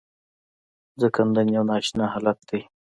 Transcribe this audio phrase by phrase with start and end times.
[0.99, 2.59] ځنکدن یو نا اشنا حالت دی.